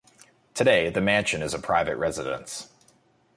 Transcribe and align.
Today, 0.55 0.89
the 0.89 0.99
mansion 0.99 1.43
is 1.43 1.53
a 1.53 1.59
private 1.59 1.95
residence. 1.95 2.71